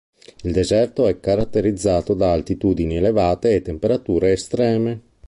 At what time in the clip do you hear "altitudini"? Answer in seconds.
2.31-2.95